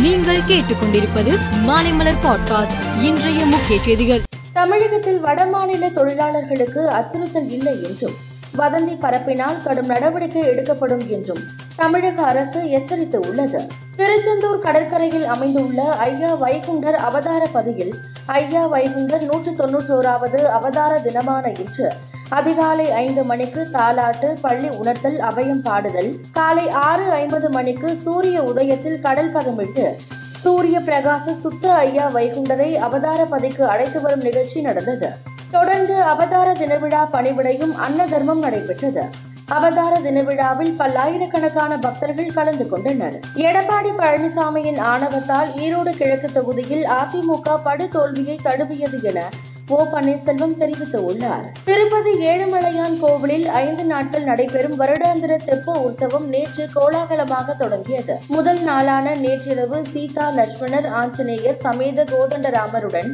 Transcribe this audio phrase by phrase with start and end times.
[0.00, 1.32] நீங்கள் கேட்டுக்கொண்டிருப்பது
[1.66, 4.22] மாலைமலர் பாட்காஸ்ட் இன்றைய முக்கிய செய்திகள்.
[4.52, 8.16] தமிழகத்தில் வடமாநில தொழிலாளர்களுக்கு அச்சுறுத்தல் இல்லை என்றும்
[8.56, 11.42] வதந்தி பரப்பினால் கடும் நடவடிக்கை எடுக்கப்படும் என்றும்
[11.76, 13.60] தமிழக அரசு எச்சரித்து உள்ளது
[13.96, 17.92] திருச்செந்தூர் கடற்கரையில் அமைந்துள்ள ஐயா வைகுண்டர் அவதார பதியில்
[18.26, 21.88] ஐயா வைகுண்டர் நூற்று தொன்னூற்றோராவது அவதார தினமான இன்று
[22.30, 26.10] அதிகாலை ஐந்து மணிக்கு தாலாட்டு பள்ளி உணர்த்தல் அபயம் பாடுதல்.
[26.32, 29.96] காலை ஆறு ஐம்பது மணிக்கு சூரிய உதயத்தில் கடல் பதமிட்டு
[30.42, 35.10] சூரிய பிரகாச சுத்த ஐயா வைகுண்டரை அவதார பதிக்கு அழைத்து வரும் நிகழ்ச்சி நடந்தது.
[35.50, 39.04] தொடர்ந்து அவதார தினவிழா பணிவிடையும் அன்ன தர்மம் நடைபெற்றது.
[39.46, 43.18] அவதார தினவிழாவில் பல்லாயிரக்கணக்கான பக்தர்கள் கலந்து கொண்டனர்.
[43.34, 49.28] எடப்பாடி பழனிசாமியின் ஆணவத்தால் ஈரோடு கிழக்கு தொகுதியில் அதிமுக படுதோல்வியை தழுவியது என
[49.76, 58.18] ஓ பன்னீர்செல்வம் தெரிவித்துள்ளார் திருப்பதி ஏழுமலையான் கோவிலில் ஐந்து நாட்கள் நடைபெறும் வருடாந்திர தெப்ப உற்சவம் நேற்று கோலாகலமாக தொடங்கியது.
[58.28, 63.10] முதல் நாளான நேற்றிரவு சீதா லட்சுமணர் ஆஞ்சநேயர் சமேத கோதண்டராமருடன்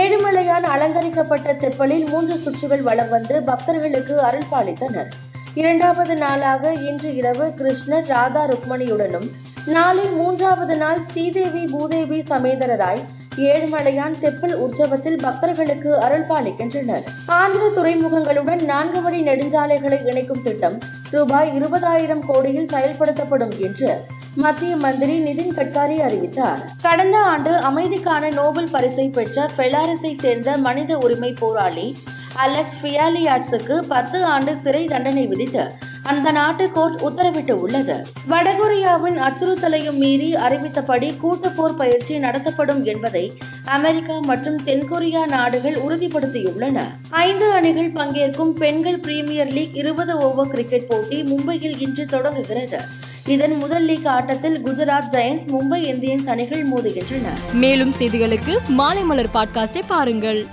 [0.00, 5.10] ஏழுமலையான் அலங்கரிக்கப்பட்ட தெப்பலில் மூன்று சுற்றுகள் வலம் வந்து பக்தர்களுக்கு அருள் பாலித்தனர்.
[5.54, 9.28] இரண்டாவது நாளாக இன்று இரவு கிருஷ்ணர் ராதா ருக்மணியுடனும்
[9.66, 13.04] நாளை மூன்றாவது நாள் ஸ்ரீதேவி பூதேவி சமேதரராய்
[13.36, 17.02] ஏழுமலையான் தெப்பல் உற்சவத்தில் பக்தர்களுக்கு அருள்பாலிக்கின்றனர்.
[17.26, 20.78] ஆந்திர துறைமுகங்களுடன் நான்கு வழி நெடுஞ்சாலைகளை இணைக்கும் திட்டம்
[21.10, 24.00] ரூபாய் இருபதாயிரம் கோடியில் செயல்படுத்தப்படும் என்று
[24.34, 26.60] மத்திய மந்திரி நிதின் கட்காரி அறிவித்தார்.
[26.82, 31.96] கடந்த ஆண்டு அமைதிக்கான நோபல் பரிசை பெற்ற பெலாரஸை சேர்ந்த மனித உரிமை போராளி
[32.36, 38.06] அலஸ் ஃபியாலியாட்ஸுக்கு பத்து ஆண்டு சிறை தண்டனை விதித்து அந்த நாட்டு கோர்ட் உத்தரவிட்டு உள்ளது.
[38.30, 43.32] வடகொரியாவின் அச்சுறுத்தலையும் மீறி அறிவித்தபடி கூட்டுப்போர் பயிற்சி நடத்தப்படும் என்பதை
[43.64, 46.82] அமெரிக்கா மற்றும் தென்கொரியா நாடுகள் உறுதிப்படுத்தியுள்ளன.
[47.10, 52.78] ஐந்து அணிகள் பங்கேற்கும் பெண்கள் பிரீமியர் லீக் இருபது ஓவர் கிரிக்கெட் போட்டி மும்பையில் இன்று தொடங்குகிறது.
[53.26, 57.28] இதன் முதல் லீக் ஆட்டத்தில் குஜராத் ஜெயன்ஸ் மும்பை இந்தியன்ஸ் அணிகள் மோதுகின்றன.
[57.52, 60.46] மேலும் செய்திகளுக்கு மாலைமலர் பாட்காஸ்டை பாருங்கள்.